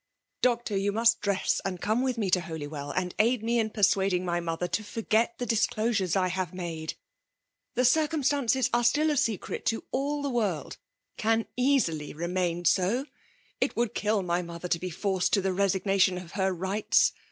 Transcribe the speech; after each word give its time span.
Doctor, 0.41 0.75
yon 0.75 0.95
must 0.95 1.21
dress 1.21 1.61
and 1.63 1.79
cone 1.79 2.01
with 2.01 2.17
me 2.17 2.31
to 2.31 2.41
Holywell, 2.41 2.89
and 2.89 3.13
aid 3.19 3.43
me 3.43 3.59
in 3.59 3.69
peiaid 3.69 4.13
ing 4.13 4.25
my 4.25 4.39
mother 4.39 4.67
to 4.67 4.83
forget 4.83 5.37
the 5.37 5.45
disclosares 5.45 6.15
I 6.15 6.27
hs^ 6.31 6.51
made« 6.55 6.95
The 7.75 7.85
circumstances 7.85 8.67
are 8.73 8.83
still 8.83 9.11
a 9.11 9.15
secret 9.17 9.63
to 9.67 9.83
all 9.91 10.23
the 10.23 10.31
world,— 10.31 10.77
can 11.23 11.45
easily 11.55 12.15
remain 12.15 12.65
so> 12.65 13.05
It 13.59 13.75
would 13.75 13.93
kill 13.93 14.23
my 14.23 14.41
mother 14.41 14.67
to 14.69 14.79
be 14.79 14.89
forced 14.89 15.33
to 15.33 15.47
Ae 15.47 15.51
resignation 15.51 16.17
of 16.17 16.31
her 16.31 16.51
rights. 16.51 17.13